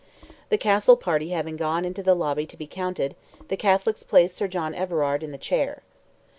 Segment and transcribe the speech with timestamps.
[0.49, 3.15] The Castle party having gone into the lobby to be counted,
[3.49, 5.83] the Catholics placed Sir John Everard in the Chair.